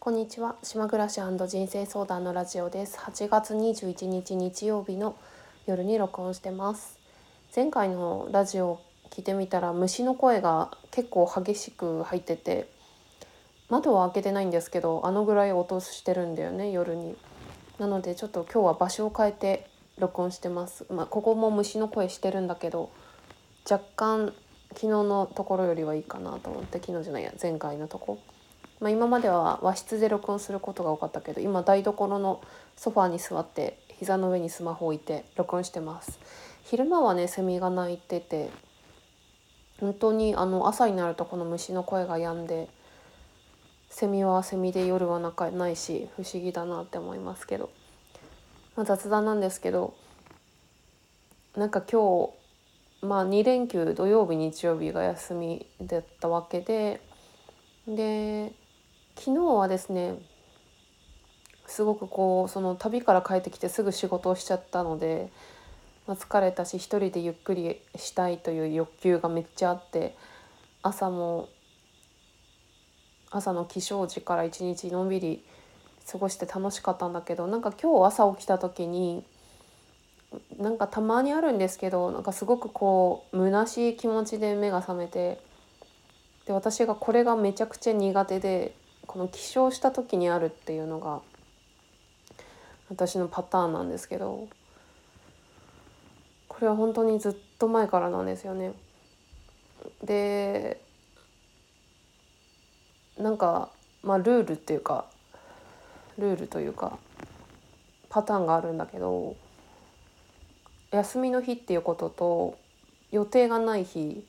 [0.00, 0.54] こんにちは。
[0.62, 2.96] 島暮らし人生相談のラジオです。
[2.98, 5.16] 8月21日日曜日の
[5.66, 7.00] 夜に録音してます。
[7.54, 8.80] 前回のラジオ
[9.10, 12.70] 聞いてみたら虫の声が結構激しく入ってて
[13.68, 17.16] 窓は開けてないんですけどあのぐらい音してるんだよね夜に。
[17.80, 19.68] なのでちょっと今日は場所を変えて
[19.98, 20.86] 録音してます。
[20.90, 22.92] まあ、ここも虫の声してるんだけど
[23.68, 24.32] 若干
[24.74, 28.20] 昨日のところよりはいいかなと思って昨日じゃないや前回のとこ、
[28.80, 32.40] まあ、今までは和室で録音することが多かったけど今台所の
[32.76, 36.20] ソファに座って膝の上にスマホ置いて録音してます。
[36.64, 38.50] 昼間はねセミが鳴いてて
[39.80, 42.68] 本当にあの朝になるとこの虫の声が止んで
[43.88, 47.70] セミはセミで夜は鳴かないし不思議だなって思いますけど。
[48.78, 49.92] まあ、雑談なんですけど
[51.56, 52.28] なんか今
[53.02, 57.00] 日、まあ、2連休土曜日日曜日が休みだったわけで
[57.88, 58.52] で
[59.18, 60.14] 昨日はですね
[61.66, 65.28] すごくこうその旅から帰ってきてすぐ仕事をしちゃったので、
[66.06, 70.16] まあ、疲れたし一人でゆっくりしたいという欲求がめっちゃあって
[70.82, 71.48] 朝も
[73.30, 75.44] 朝の起床時から一日のんびり
[76.10, 79.24] 過ごして楽しかったんだけどなんか今日朝起きた時に
[80.58, 85.40] なんかたまにあるんですけどなんかすごくこう虚しい気持ちで目が覚めて
[86.46, 88.74] で私がこれがめちゃくちゃ苦手で
[89.08, 91.22] この起床した時にあるっていうのが
[92.90, 94.48] 私のパターンなんですけど
[96.46, 98.72] これは本当にずっと前からなんですよね。
[100.04, 100.80] で
[103.16, 103.70] なんか
[104.02, 105.06] まあルールっていうか
[106.18, 106.98] ルールというか
[108.10, 109.36] パターンがあるんだけど
[110.90, 112.58] 休みの日っていうことと
[113.10, 114.22] 予定がない日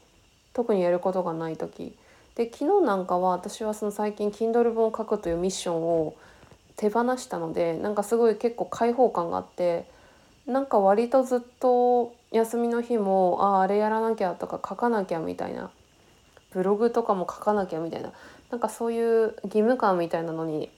[0.54, 1.98] 特にやることがない時
[2.40, 6.16] で昨日なんかは私はその最近 Kindle 本を書くというミッションを
[6.78, 9.84] 手放したのでなんかすごい結構開放感があって
[10.48, 15.70] なんか割とずっと休みの日もあああれやらなきゃとか書かなきゃみたいな
[16.54, 18.14] ブログとかも書かなきゃみたいな
[18.52, 20.70] なんかそういう義務感みたいなのに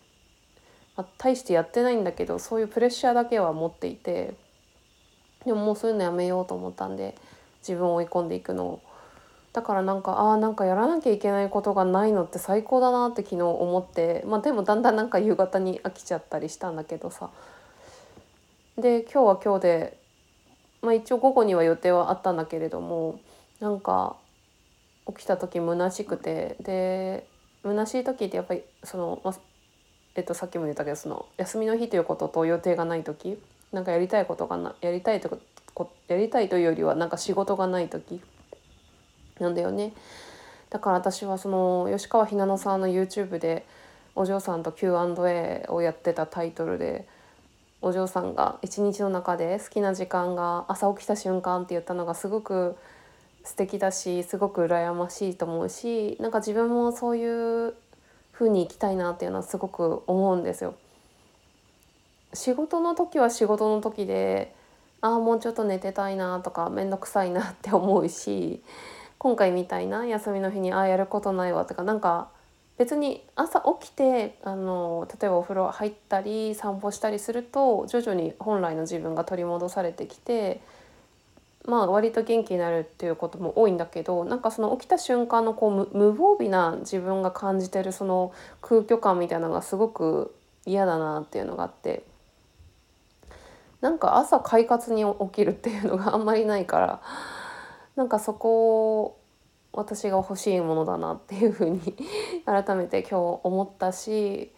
[0.97, 4.33] まあ、大してやってないんだけどそういうプレッシャーだけは持っていて
[5.45, 7.15] でももうそういうのやめようと思ったんで
[7.59, 8.81] 自分を追い込んでいくのを。
[9.53, 17.29] だからなんかああなんかやらなきゃいけないことがないのって最高だなって昨日思ってまあでもだんだんなんか夕方に飽きちゃったりしたんだけどさ。
[18.77, 19.97] で今日は今日で、
[20.81, 23.19] まあ、一応午後には予定はあったんだけれども
[23.59, 24.15] なんか
[25.07, 27.27] 起きた時虚しくてで
[27.63, 29.35] 虚しい時ってやっぱりその、まあ、
[30.15, 33.37] えっと、さっきも言ったけどその休みの日ということと予定がない時
[33.71, 35.39] なんかやりたいことがなやりたいと
[36.07, 38.21] やりたいというよりはなんか仕事がない時
[39.41, 39.93] なんだよね。
[40.69, 43.65] だから私はその吉川ひなのさんの YouTube で
[44.15, 47.07] お嬢さんと Q&A をやってたタイトルで
[47.81, 52.75] お嬢さんが一日の中で好きな時間が朝起きた瞬間って言ったのがすごく
[53.43, 57.73] 素敵だしすごく羨ましいと思うしなんか自分もそういう
[58.33, 60.75] 風に生きたいなっていうのはすごく思うんですよ。
[62.33, 64.55] 仕事の時は仕事の時で
[65.01, 68.63] ああもうちょっと寝てたいなとか面倒くさいなって思うし
[69.21, 72.29] 今回みたいな休みの日にああやることないわとかなんか
[72.79, 80.59] 別に朝起きてあの例えばお風呂入ったり散歩したりすると徐々に本来の自分が取り戻されてきて
[81.65, 88.33] まあ割と元気になるっていうことも多いんだけどなんかその起きた瞬間のこう無防備な自分が感じてるその
[88.63, 90.33] 空虚感みたいなのがすごく
[90.65, 92.01] 嫌だなっていうのがあって
[93.81, 97.01] なんか朝快活に起きるっていうのがあんまりないから
[97.95, 99.17] なんかそこを
[99.73, 101.79] 私が欲しいものだなっていうふうに
[102.45, 104.51] 改めて今日思ったし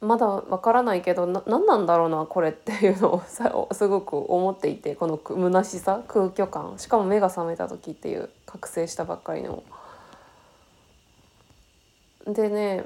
[0.00, 9.62] まだわからないけどな何なんだろうなこれっていうのをすごく思っていてこの虚しさ空虚感しかも目が覚めた時っていう覚醒したばっかりの。
[12.26, 12.84] でね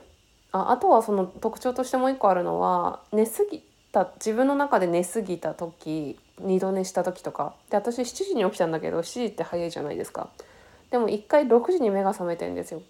[0.52, 3.62] ああとはその特徴としてもう一個あるのは寝すぎ
[4.04, 10.28] た自分の中で寝すぎた時二度寝した時とかで私7時に起きたんだけど7時って早いじゃないですか
[10.90, 12.82] でも1回6時に目が覚めてんですよ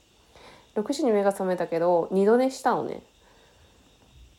[0.74, 3.02] 6時に目が覚めたけど二度寝したのね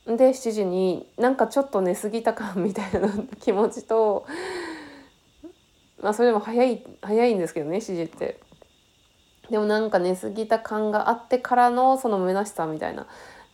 [0.05, 3.09] で7時になんかちょっと寝過ぎた感みたいな
[3.39, 4.25] 気持ちと
[6.01, 8.39] まあそれでも早い早いんですけどね7時って。
[9.49, 13.07] でもなんか寝過ぎた感があってからのその虚しさみたいな。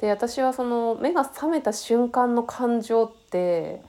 [0.04, 3.82] で私はその目が覚めた瞬間の感情って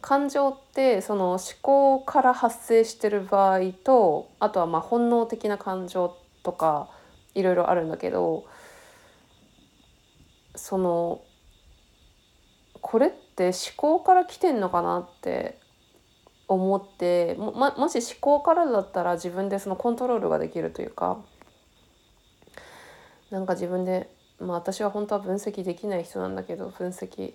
[0.00, 6.88] 感情ってその思考から発生してる場合とあとはま本能的な感情とか
[7.36, 8.46] いろいろあるんだけど
[10.56, 11.22] その
[12.80, 15.56] これって思考から来てんのかなって
[16.48, 21.20] 思っても,、ま、もし思考からだったら自分でそのコントロールができるというか
[23.30, 24.10] なんか自分で、
[24.42, 27.32] まあ、私は本当は分析できない人なんだけど分析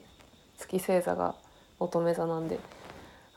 [0.57, 1.35] 月星座が
[1.79, 2.59] 乙女座なんで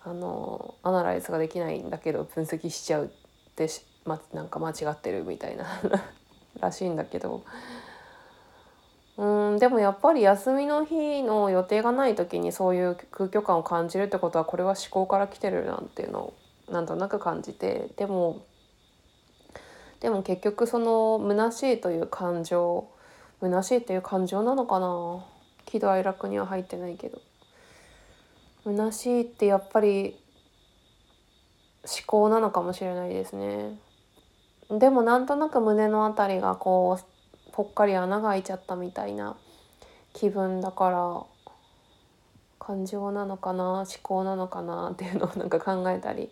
[0.05, 3.09] あのアナライズができないんだけど分析しちゃうっ
[3.55, 3.69] て
[4.07, 5.67] ま、なんか間違ってるみたいな
[6.59, 7.43] らしいんだけど。
[9.17, 16.33] うんでもやっぱり休みの日の予定がない時にそういう空虚感を感じるってことはこれは思考から来てるなっていうのを
[16.71, 18.39] なんとなく感じてでも
[20.01, 22.89] でも結局その虚しいという感情
[23.41, 25.25] 虚しいっていう感情なのかな？
[25.67, 27.21] 喜怒哀楽には入ってないけど。
[28.65, 30.17] 虚しいってやっぱり
[31.83, 33.79] 思考なのかもしれないですね。
[34.71, 37.05] でもなんとなく胸の辺りがこう
[37.53, 39.37] ぽっかり穴が開いちゃったみたいな
[40.13, 41.23] 気分だから
[42.59, 43.81] 感情なのかな？
[43.81, 44.91] 思考なのかな？
[44.91, 46.31] っていうのをなんか考えたり、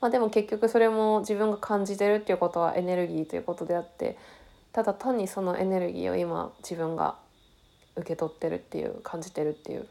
[0.00, 4.18] まあ、でも結局それも自分が感じてるっていうことはエネルギーということであって
[4.72, 7.16] ただ単にそのエネルギーを今自分が
[7.96, 9.86] 受け取ってるっていう感じてるっていう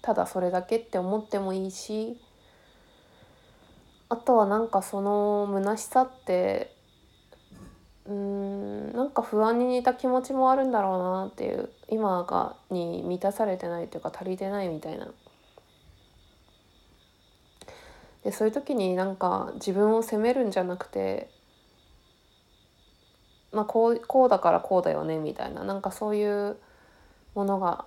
[0.00, 2.20] ただそれだけって思ってもいいし
[4.08, 6.74] あとはなんかその虚しさって
[8.06, 15.08] うんなんか不安に似た気持ちもあるんだろうなっていう今がに満たされてないというか足りてないみたいな。
[18.24, 21.28] でそういう時になんか自分を責めるんじゃなくて
[23.52, 26.56] まあこうこうだからこうだよねみたいななんかそういう
[27.34, 27.84] ものが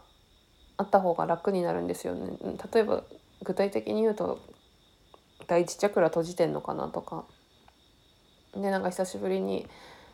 [0.77, 2.37] あった方が楽になるんですよね。
[2.73, 3.03] 例えば
[3.43, 4.39] 具体的に言うと
[5.47, 7.25] 第一チャクラ閉じてんのかなとか
[8.53, 9.67] でなんか久しぶりに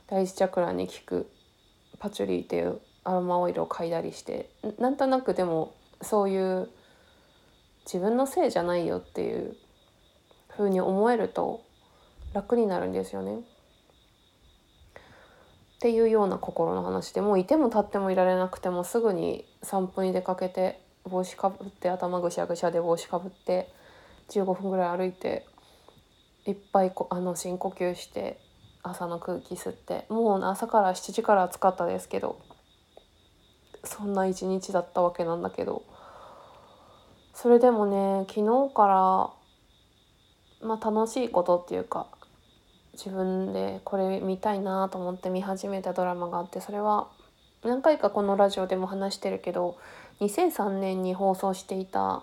[0.07, 1.31] 第一チャクラに効く
[2.00, 4.50] パチュリーっていうアロマオイルを嗅いだりして
[4.80, 6.69] なんとなくでもそういう
[7.86, 9.56] 自分のせいじゃないよっていう
[10.50, 11.63] 風に思えると
[12.33, 13.39] 楽になるんですよね。
[15.81, 23.68] っていうような心の話でもういても立ってもいられなくてもすぐに散歩に出かけて帽子かぶって頭ぐしゃぐしゃで帽子かぶって
[24.30, 25.44] 15分ぐらい歩いて
[26.45, 28.39] いっぱいこあの深呼吸して
[28.83, 32.39] 朝の空気吸ってもう朝から7時から暑かったですけど
[33.83, 35.81] そんな一日だったわけなんだけど
[37.33, 38.86] それでもね昨日か
[40.62, 42.06] らまあ楽しいことっていうか
[43.03, 47.07] 自分でこれ見たいなと思って見始めたドラマがあってそれは
[47.63, 49.77] 何回かこのラジオでも話してるけど
[50.19, 52.21] 2003年に放送していた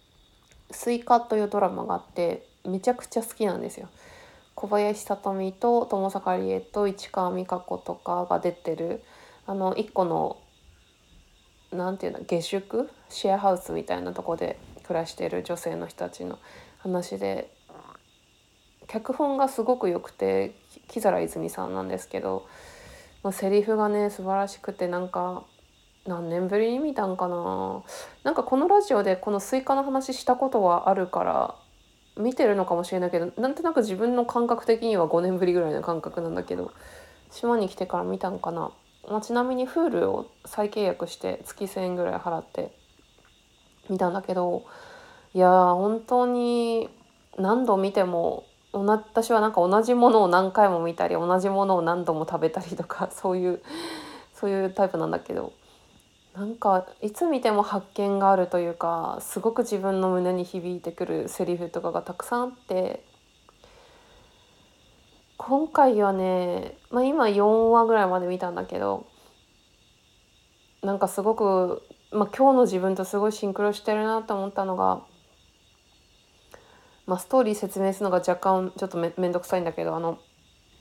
[0.00, 3.88] 「すいか」というドラマがあってめちゃくちゃ好きなんですよ。
[4.54, 9.02] 小林聡美と友坂理恵と市川実日子とかが出てる
[9.46, 10.38] あの一個の
[11.70, 12.90] なんていうの下宿？
[13.10, 16.38] シェアハウスみたいなとこで暮らしてる女性の人たちの
[16.78, 17.50] 話で
[18.88, 20.54] 脚本がすごく良くて
[20.88, 22.46] 木皿泉さんなんですけど、
[23.22, 25.44] まあ、セリフがね素晴らしくてなんか
[26.06, 27.82] 何年ぶりに見たんかな。
[28.24, 31.54] なんかこのラジオでこのすいかの話したことはあるから
[32.16, 36.72] 見てるのかもしれないけどなんとなく自分の感覚的には5年ぶりぐらいの感覚なんだけど
[37.30, 38.72] 島に来てから見たんかな、
[39.08, 42.72] まあ、ちなみに Hulu を再契約して月1,000円ぐらい払って
[43.88, 44.64] 見たんだけど
[45.34, 46.88] いやー本当に
[47.38, 53.62] 何度見ても私はなんか同じものを何回も見たり同じものを何度も食べたりとか そういう
[54.34, 55.52] そういうタイプなんだけど
[56.34, 63.02] なんかいつ見ても発見があるというかすごく自分の胸に響いてくるセリフとかがたくさんあって
[65.38, 69.06] 今回はね、まあ、今4話ぐらいまで見たんだけど
[70.82, 71.82] なんかすごく、
[72.12, 75.02] まあ、今日の自分とすごいシンクロしてるなと思ったのが、
[77.08, 80.18] まあ、ストーリー説明するのが若干ちょっとめめんどくさいんだけどあの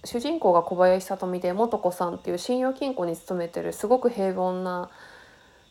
[0.04, 4.90] 主人公が小林聡美で素子さんっていう信用金庫に勤めてるすごく平凡な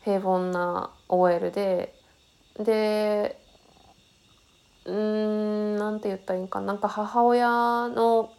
[0.02, 1.94] 平凡な OL で
[2.58, 3.38] で
[4.86, 7.48] うんなんて言ったらいいんかなんか母親
[7.88, 8.32] の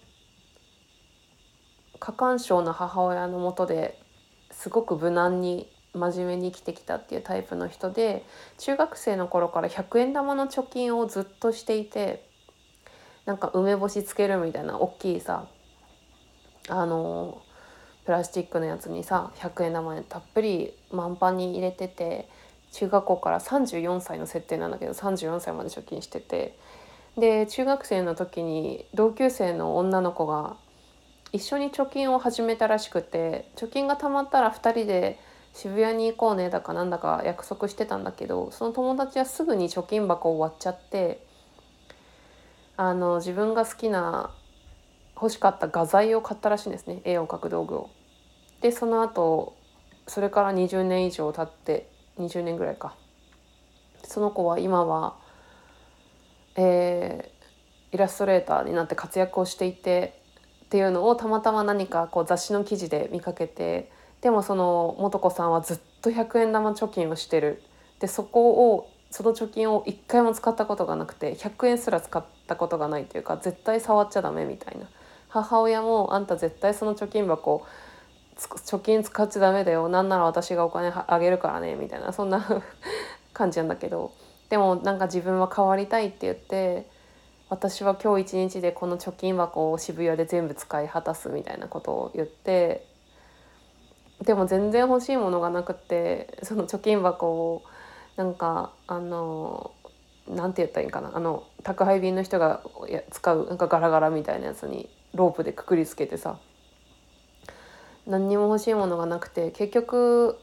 [2.00, 4.00] 過干渉な母親のもとで
[4.50, 8.26] すごく無難に真面目に生きてきたっていうタイプの人で
[8.58, 12.28] 中学生の頃から100円玉の貯金をずっとしていて
[13.26, 15.48] なんか梅干しつけるみたいな大きいさ
[16.70, 17.42] あの
[18.06, 22.30] プラスチックのやつにさ100円玉たっぷり満パンに入れてて
[22.72, 26.58] 中学校から34歳の設定なんだけど34歳まで貯金してて
[27.18, 30.56] で中学生の時に同級生の女の子が
[31.34, 35.20] 一緒に貯金を始めたらしくて貯金が貯まったら2人で
[35.58, 41.26] 渋谷に行こうねだかなんだか約束してたんだけどその友達はすぐに貯金箱を割っちゃって
[42.76, 44.30] あの自分が好きな
[45.16, 47.90] 欲しかった画材を買ったらしいんですね絵を描く道具を。
[48.62, 49.58] でその後
[50.06, 52.96] それから20年以上経って20年ぐらいか
[54.04, 55.18] その子は今は、
[56.56, 60.22] えー、イラストレーターになって活躍をしていて
[60.66, 67.62] っていうのをたまたま何かこう雑誌の記事で見かけてでもその素子さんはずっと100円玉貯金をしてる。
[68.00, 74.88] でそこをその貯金を一回も使ったことがなくて100円すら使ったことがないというか絶対触っちゃダメみたいな。
[75.30, 77.66] 母親もあんた絶対その貯金箱
[78.36, 79.90] 貯金使っちゃダメだよ。
[79.90, 82.14] なんなら私がお金あげるからねみたいな。
[82.14, 82.46] そんな
[83.34, 84.12] 感じなんだけど。
[84.50, 86.88] でもなんか自分は変わりたいって言って
[87.50, 92.87] 私は今日一日でこの貯金箱を渋谷で全部使い果たすみたいなことを言って
[94.24, 97.64] でも全然欲しいものがなくてその貯金箱を
[98.16, 99.72] なんかあの
[100.28, 101.12] なんて言ったらいいかな。
[101.16, 102.62] あの宅配便の人が
[103.12, 106.40] 使うなんかガラガラみたいなやつにロープでくくりつけてさ。
[108.08, 110.40] 何にも欲しいものがなくて結局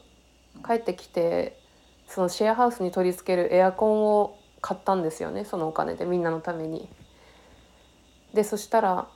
[0.65, 1.59] 帰ってきて
[2.07, 5.45] そのシェアハウスに取り付けるエアコンを買ったんですよね。
[5.45, 6.87] そのお金でみんなのために。
[8.33, 9.07] でそしたら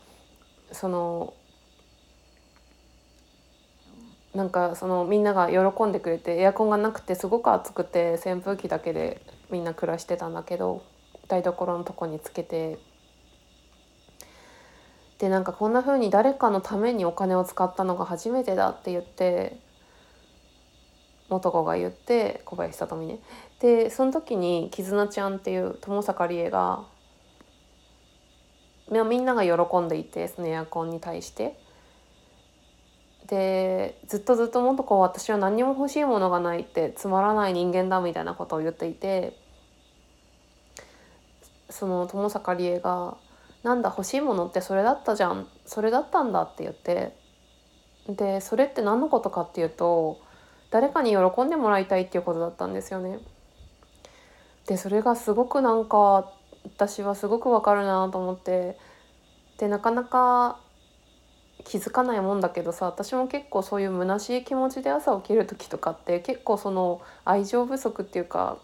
[0.71, 1.33] その
[4.33, 10.83] なんかそのみんなが喜んでくれてエアコンがなくてすごく暑くて扇風機だけでみんな暮らしてたんだけど
[11.27, 12.77] 台所のとこにつけて
[15.17, 19.57] でなんかこんな風に誰かのためにお金を使ったのが初めてだって言って
[21.29, 23.19] 元子が言って小林聡美ね
[23.59, 26.83] でその時に絆ちゃんっていう友坂理恵が
[28.89, 31.57] みんなが喜んでいてそのエアコンに対して。
[33.29, 39.37] でずっとずっともっとこう私は何にも欲しいものがないってつまらない人間だみたいなことを言っていて
[41.69, 43.17] その友坂理恵が
[43.61, 47.15] 「なんだ欲しいものってそれだったじゃんそれだったんだ」って言って
[48.07, 50.19] でそれって何のことかっていうと
[50.71, 53.19] 誰かに喜んでもらいたいっていうことだったんですよね。
[54.65, 56.31] でそれがすごくなんか
[56.63, 58.77] 私はすごくわかるなと思って
[59.57, 60.59] でなかなか
[61.63, 68.59] 気づかないもんだけどさ私も結構そういう虚しい気持ちで朝起きる時とかって結構その愛情不足っていうか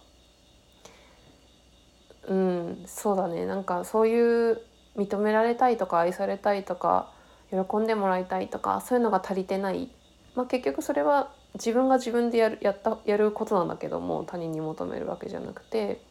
[2.28, 3.46] うんそうだね。
[3.46, 4.62] なんかそういう
[4.96, 7.12] 認められたいとか愛されたいとか
[7.52, 9.90] 喜んでもらいたいとかそういうのが足りてない、
[10.36, 16.02] まあ、結局それは自分が自分でやるやったやることなんだけども他人に求めるわけじゃなくて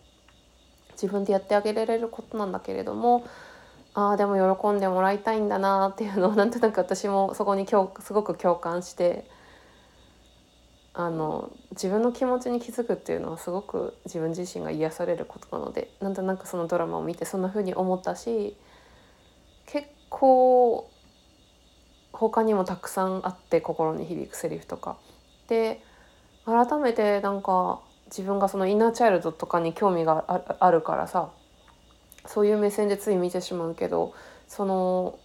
[0.92, 3.26] 自分でやってあげられることなんだけれども
[3.94, 9.24] ああでも喜んでもらいたいんだなっていうのを なんとなく私もそこにすごく共感して
[10.92, 18.56] あの自分の気持ちに気づくっていうのはすごく自分自身が癒されることなのでなんとなくそのドラマを見てそんな風に思ったし
[19.66, 20.88] 結構
[22.12, 24.96] 他にもたくさんあって心に響くセリフとか。
[25.48, 25.82] で
[26.46, 30.24] 改めてなんか自分がそのインナーチャイルドとかに興味が
[30.60, 31.30] あるからさ
[32.26, 34.14] そういう目線でつい見てしまうけど
[34.48, 35.18] その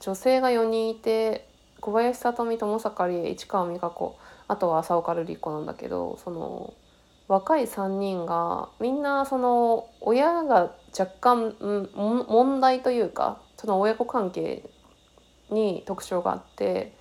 [0.00, 1.48] 女性が4人いて
[1.80, 6.74] 小林聡美友坂理恵市川美香子あとは浅岡瑠璃子なんだけどその
[7.28, 11.54] 若い3人がみんなその親が若干、
[11.94, 14.64] 問題というかその親子関係
[15.50, 16.96] に特徴があって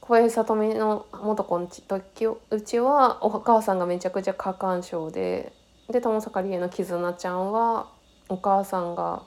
[0.00, 5.52] 小林聡美の元子の時うちはお母さんがめちゃくちゃ過干渉で
[5.90, 7.90] で友坂理恵の絆ちゃんは
[8.28, 9.22] お母さんが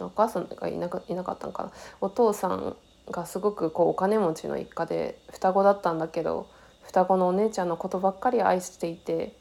[0.00, 1.72] お母さんがいなかいなかったんかな。
[2.00, 2.76] お父さん
[3.10, 6.48] がすごくこうお金持ちの一家で双子だったんだけど
[6.82, 9.36] 双子のお姉ちゃんのことばっかり愛していて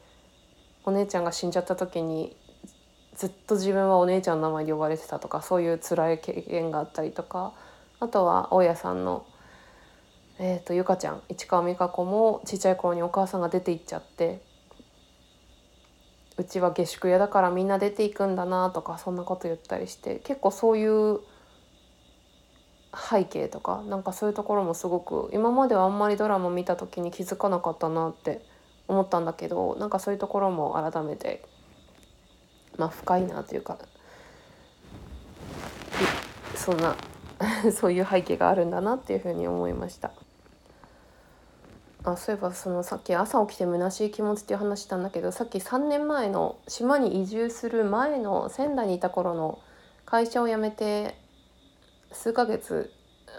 [0.85, 2.35] お姉ちゃんが死んじゃった時に
[3.15, 7.53] ずっと自分はお姉ちゃんの名前で呼ばれてたとかそういう辛い経験があったりとか
[7.99, 9.25] あとは大家さんの、
[10.39, 14.41] えーと、ゆかちゃん市川美香子もちっちゃい頃にお母さんが出て行っちゃって
[16.37, 21.19] うちは下宿屋だからみんな出ていくんだなとかそんなこと言ったりして結構そういう
[22.95, 28.43] 背景とかなんかそういうところもすごく今まではあんまりドラマ見た時に気づかなかったなって
[28.87, 31.43] 思ったんだけどなんかそういうところも改めて
[32.77, 33.77] まあ深いなというか
[36.55, 36.95] そんな
[37.73, 40.11] そういう背景があるんだなっていうふうに思いました。
[42.05, 49.59] あそういえばそのさっき朝起きて虚しい気持ちっていう話したんだけどさっき3年前の島に移住する前の仙台にいた頃の
[50.05, 51.17] 会社を辞めて
[52.11, 52.91] 数ヶ月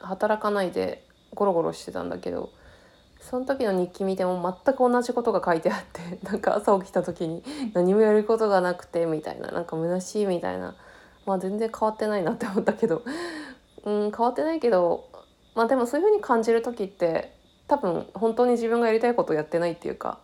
[0.02, 2.50] 働かないでゴロゴロしてたんだけど
[3.20, 7.42] その時の日記見ても全く同じことが書いてあって なんか朝起きた時に
[7.74, 10.74] 何もやることがなくてみたいななんか虚しいみたいな
[11.26, 13.02] まあ全然変わってないなって思ったけど
[13.84, 15.04] うん変わってないけど
[15.54, 17.33] まあでもそういう風に感じる時って
[17.66, 20.18] 多分本当に自分がやりたいことをやってないっていうか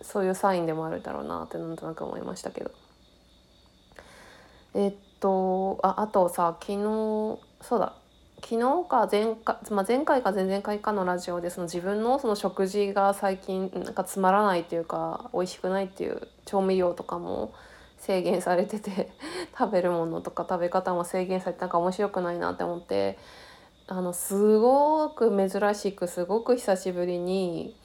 [0.00, 2.70] そういうサインでもあるだろうなってなんとなく思いましたけど。
[4.74, 6.78] えっとああとさ昨日
[7.62, 7.94] そうだ
[8.44, 17.54] 昨日か前回,、まあ、前回か前々回かのラジオでその自分のその食事が最近なんかつまらないっていうか美味しくないっていう調味料とかも
[17.96, 19.10] 制限されてて
[19.58, 23.18] 食べるものとか食べ方も制限されてなんか面白くないなって思って
[23.88, 27.76] あのすごく珍しくすごく久しぶりに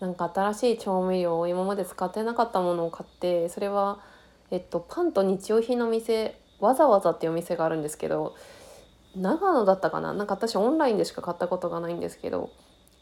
[0.00, 4.00] なんか新しい調味料を今まで使ってなかったものを買ってそれは、
[4.50, 8.34] えっと、パンと日用品の店わざわざっていうお店があるんですけど
[9.14, 10.12] 長野だったかな？
[10.12, 12.50] なんか私オンラインでしか買ったことがないんですけど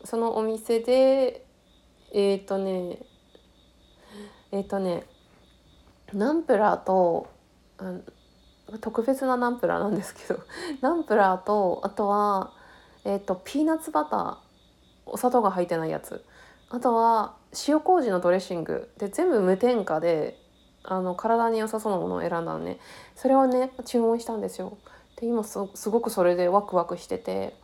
[0.05, 1.47] そのお店で
[2.13, 2.99] えっ、とね
[4.51, 5.05] えっ、とね
[6.13, 7.29] ナンプラーと
[7.79, 7.95] あ
[8.81, 10.41] 特別なナンプラーなんですけど
[10.81, 12.53] ナンプラーとあとは、
[13.05, 14.37] えーと、ピーナッツバター
[15.07, 16.25] お砂糖が入ってないやつ。
[16.71, 17.35] あとは
[17.69, 18.91] 塩麹のドレッシング。
[18.97, 20.39] で全部無添加で
[20.85, 22.79] あの体に良さそうなものを選んだのね。
[23.15, 24.79] それをね注文したんですよ。
[25.17, 25.59] で今す
[25.91, 27.57] ごくそれでワクワクしてて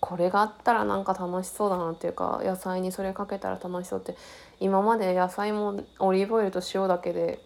[0.00, 4.16] これがあったらなんか楽しそうだなっていうか野菜にそれかけたら楽しそうって。
[4.60, 7.40] 今まで野菜もオリーブオイルと塩だけで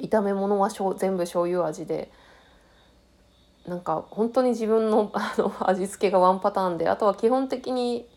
[0.00, 2.10] 炒め物はしょ全部醤油味で。
[3.66, 8.08] なんか本当に自分の あの味付けがワンパターンであとは基本的に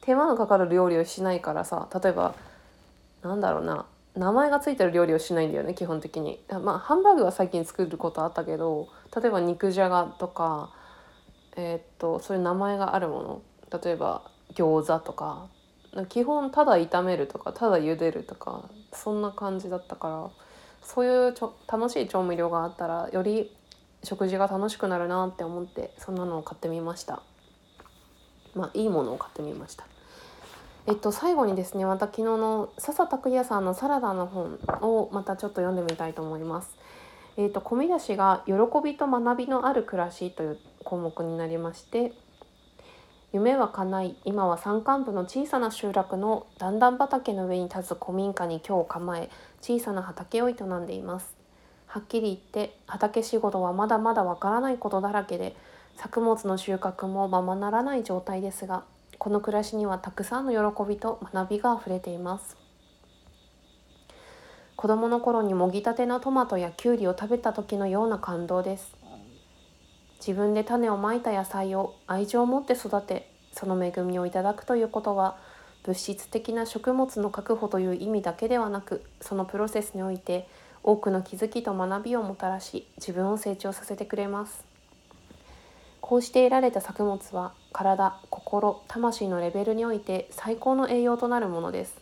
[0.00, 2.34] 手間のかかる料理をしないからさ例えば
[3.22, 6.42] なんだろうな名前が付いてる料理をしないんだよね基本的に。
[6.62, 10.70] まあハンバーグは最近作ることあったけど例えば肉じゃがとか、
[11.56, 13.42] えー、っとそういう名前があるもの。
[13.82, 14.22] 例えば
[14.54, 15.48] 餃子とか。
[16.10, 20.45] 基本ただ炒めるとかただ茹でるとかそんな感じだったから。
[20.86, 23.52] そういうちょ楽しい調味料があったらより
[24.04, 27.22] 食事が楽しくなるなって思ってそんなのを買ってみました
[28.54, 29.84] まあいいものを買ってみました
[30.88, 36.76] えっと、最後にですねまた昨日の笹拓也さんのサラダの本をまたちょっと読んでみたいと思います。
[37.36, 42.12] えっと、込み出しが「喜びと学びのある暮らし」という項目になりまして
[43.32, 49.28] 夢は叶い今は山間部の小さな集落の段々畑の上に立つ古民家に今日構え
[49.66, 51.34] 小さな畑を営んでいます。
[51.88, 55.56] はっきり言って畑仕事はまだまだわからないことだらけで
[55.96, 58.84] 作物の収穫もままならない状態ですが
[59.18, 62.56] この暮らしにはたくさんの喜びと学びがあふれています
[64.76, 68.94] 子供の頃にもぎたてのトマトやきゅうりを食べた時のような感動です
[70.20, 75.38] 自分で種をまいた野菜を愛情を持って育てその恵みをいただくということは
[75.86, 80.48] 物質的な食物の確保という意味だけではなくそのプロセスにおいて
[80.82, 84.64] 多くの気づきと学びをもたらし自分を成長させてくれます。
[86.00, 91.96] こうして得られた作物は体心魂のレベルにおいて最高の栄養となるものです。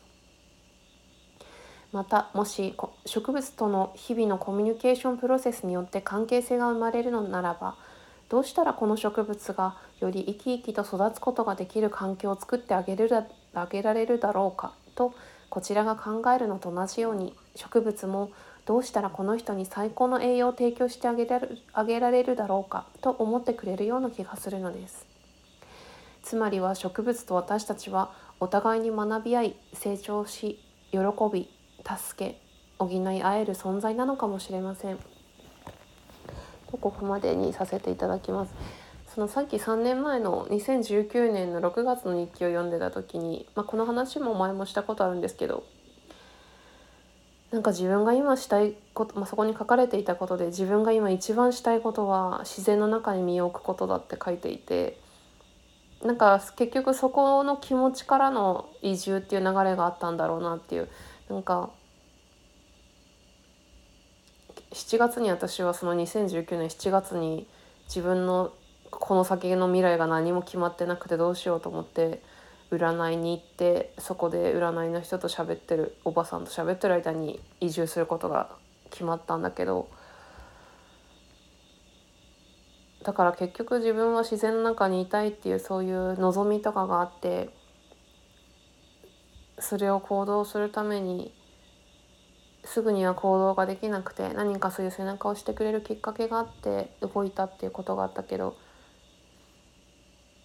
[1.93, 2.75] またもし
[3.07, 7.77] 植物との日々のコミュニケーションプロセスによって関係性が生まれるのならば
[8.29, 13.25] どうしたらこの植物がより生き生きと育つことができる環境を作ってあげるだ
[13.61, 15.15] あげられるだろうかと
[15.51, 18.31] こちらが考えるのと同じように植物も
[18.67, 25.07] どうしたらこの人に最高の栄養を提供してあげられるあげられるだろうかと思ってくれるような気がするのです。
[26.23, 30.59] つまりは植物と私たちはお互いに学び合い成長し
[30.91, 30.99] 喜
[31.31, 31.51] び
[31.87, 32.41] 助け
[32.79, 34.99] 補い合える存在なのかもしれません。
[36.73, 38.55] ここまでにさせていただきます。
[39.15, 45.63] そのさっき3年前の2019年の6月の日記を読んでた時に、まあ、この話も前もしたことあるんですけど
[47.53, 54.99] なんか自分が今したいこと、まあ、そこに書かれていたことで自分が今一番したいことは自然の中に身を置くことだって書いていて
[56.03, 60.89] なんか結局そこの気持ちからの移住っていう流れがあったんだろうなっていう
[61.29, 61.71] なんか
[64.73, 67.47] 7月に私はその2019年7月に
[67.87, 68.53] 自分の
[69.01, 72.23] この先の未来が何も決まってなくてどうしようと思って
[72.71, 78.51] 占いに行ってそこで占いの人と喋ってるおばさんと喋ってる間に移住することが
[78.91, 79.89] 決まったんだけど
[83.05, 87.51] だから結局自分は自然の中にいたいっていうそういう望みとかがあって
[89.59, 91.33] それを行動するために
[92.65, 98.57] すぐには行動ができなくて何かそういう背中をしてくれるきっかけがあって動いたっていうことがあったけど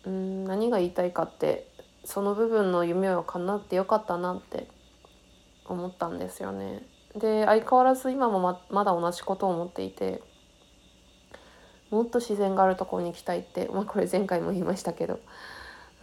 [0.06, 1.68] うん何が言いたいかって
[2.06, 4.68] その部分の夢は叶ってよかったなって
[5.66, 6.84] 思ったんですよね。
[7.16, 10.22] で相変わらず今もままだ同じことを思っていて
[11.90, 15.20] もっと自然があるところに行きたいって、まあ、これ前回も言いましたけど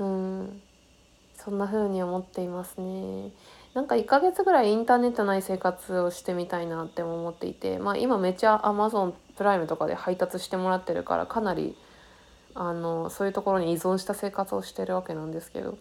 [0.01, 0.63] うん
[1.35, 3.31] そんな風に思っていますね。
[3.73, 11.77] なんか1ヶ月ぐらいインターネットない生活をしてみたいなって思っていて、まあ、今めっちゃ Amazon プライムとかで配達してもらってるからかなり
[12.59, 15.79] あのそういうところに依存した生活をしてるわけなんですけど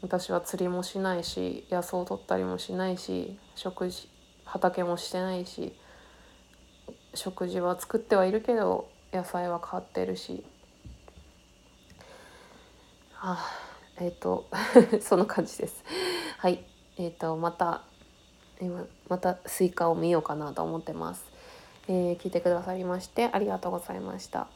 [0.00, 4.08] 私は釣りもしないし野草を取ったりもしないし食事
[4.44, 5.74] 畑もしてないし
[7.14, 10.44] 食事は作ってはいるけど野菜は買ってるし。
[13.20, 13.44] あ
[13.98, 14.48] えっ、ー、と
[15.00, 15.82] そんな感じです。
[16.38, 16.64] はい。
[16.98, 17.82] えっ、ー、とまた
[18.60, 21.24] 今またすいかを見ようかなと思ってます、
[21.86, 24.48] えー、聞いてくださりましてありがとうございました。